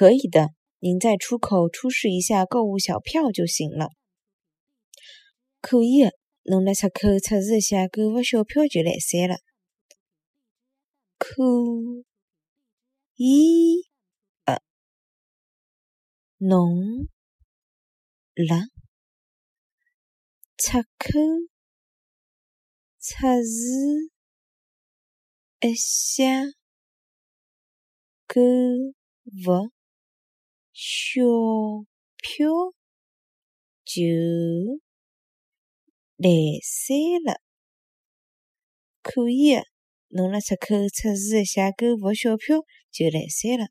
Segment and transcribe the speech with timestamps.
[0.00, 0.48] 可以的，
[0.78, 3.90] 您在出口出示一下购物小票就行了。
[5.60, 6.12] 可以的，
[6.44, 9.36] 侬辣出口出示一下购物小票就来塞了。
[11.18, 11.44] 可
[13.16, 13.90] 以
[14.46, 14.62] 呃，
[16.38, 17.06] 侬
[18.34, 18.68] 辣
[20.56, 21.10] 出口
[23.02, 24.08] 出示
[25.60, 26.24] 一下
[28.26, 29.70] 购物
[30.72, 31.20] 小
[32.18, 32.48] 票
[33.84, 34.02] 就
[36.16, 36.30] 来
[36.62, 37.40] 塞了。
[39.02, 39.64] 可以的，
[40.08, 43.68] 侬辣出口测试一下购物小票就来塞了。